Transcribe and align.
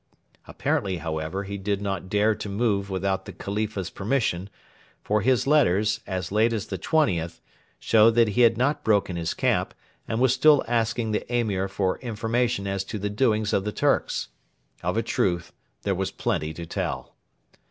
Apparently, 0.47 0.97
however, 0.97 1.43
he 1.43 1.59
did 1.59 1.79
not 1.79 2.09
dare 2.09 2.33
to 2.33 2.49
move 2.49 2.89
without 2.89 3.25
the 3.25 3.31
Khalifa's 3.31 3.91
permission; 3.91 4.49
for 5.03 5.21
his 5.21 5.45
letters, 5.45 5.99
as 6.07 6.31
late 6.31 6.53
as 6.53 6.65
the 6.65 6.79
20th, 6.79 7.39
show 7.77 8.09
that 8.09 8.29
he 8.29 8.41
had 8.41 8.57
not 8.57 8.83
broken 8.83 9.15
his 9.15 9.35
camp, 9.35 9.75
and 10.07 10.19
was 10.19 10.33
still 10.33 10.63
asking 10.67 11.11
the 11.11 11.31
Emir 11.31 11.67
for 11.67 11.99
information 11.99 12.65
as 12.65 12.83
to 12.83 12.97
the 12.97 13.11
doings 13.11 13.53
of 13.53 13.63
the 13.63 13.71
'Turks.' 13.71 14.29
Of 14.81 14.97
a 14.97 15.03
truth 15.03 15.53
there 15.83 15.93
was 15.93 16.09
plenty 16.09 16.51
to 16.55 16.65
tell. 16.65 17.13